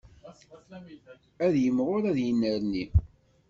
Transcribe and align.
Ad 1.45 1.55
yimɣur 1.63 2.01
ad 2.09 2.17
yennerni. 2.25 2.85